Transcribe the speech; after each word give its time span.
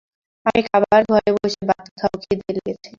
আমি 0.45 0.61
খাবার 0.67 1.01
ঘরে 1.09 1.29
বসে 1.35 1.61
ভাত 1.69 1.85
খাব 1.99 2.13
খিদে 2.23 2.49
লেগেছে। 2.57 2.89